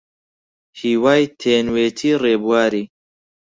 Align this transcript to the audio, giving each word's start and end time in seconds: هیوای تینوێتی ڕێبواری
هیوای 0.79 1.21
تینوێتی 1.39 2.11
ڕێبواری 2.21 2.83